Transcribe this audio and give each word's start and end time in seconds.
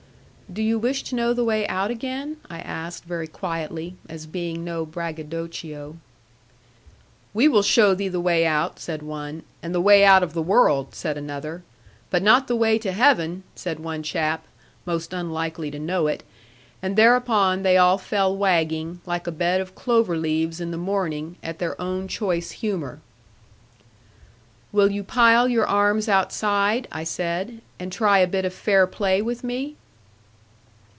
'Do 0.51 0.61
you 0.61 0.77
wish 0.77 1.03
to 1.03 1.15
know 1.15 1.33
the 1.33 1.45
way 1.45 1.65
out 1.69 1.89
again?' 1.89 2.35
I 2.49 2.59
asked, 2.59 3.05
very 3.05 3.25
quietly, 3.27 3.95
as 4.09 4.25
being 4.27 4.65
no 4.65 4.85
braggadocio. 4.85 5.95
'We 7.33 7.47
will 7.47 7.61
show 7.63 7.95
thee 7.95 8.09
the 8.09 8.19
way 8.19 8.45
out,' 8.45 8.77
said 8.77 9.01
one, 9.01 9.43
'and 9.63 9.73
the 9.73 9.79
way 9.79 10.03
out 10.03 10.23
of 10.23 10.33
the 10.33 10.41
world,' 10.41 10.93
said 10.93 11.17
another: 11.17 11.63
'but 12.09 12.21
not 12.21 12.49
the 12.49 12.57
way 12.57 12.77
to 12.79 12.91
heaven,' 12.91 13.43
said 13.55 13.79
one 13.79 14.03
chap, 14.03 14.43
most 14.85 15.13
unlikely 15.13 15.71
to 15.71 15.79
know 15.79 16.07
it: 16.07 16.21
and 16.81 16.97
thereupon 16.97 17.63
they 17.63 17.77
all 17.77 17.97
fell 17.97 18.35
wagging, 18.35 18.99
like 19.05 19.27
a 19.27 19.31
bed 19.31 19.61
of 19.61 19.73
clover 19.73 20.17
leaves 20.17 20.59
in 20.59 20.71
the 20.71 20.77
morning, 20.77 21.37
at 21.41 21.59
their 21.59 21.79
own 21.79 22.09
choice 22.09 22.51
humour. 22.51 22.99
'Will 24.73 24.91
you 24.91 25.01
pile 25.01 25.47
your 25.47 25.65
arms 25.65 26.09
outside,' 26.09 26.89
I 26.91 27.05
said, 27.05 27.61
'and 27.79 27.89
try 27.89 28.19
a 28.19 28.27
bit 28.27 28.43
of 28.43 28.53
fair 28.53 28.85
play 28.85 29.21
with 29.21 29.45
me?' 29.45 29.77